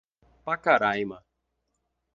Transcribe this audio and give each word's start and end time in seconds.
Pacaraima 0.45 1.17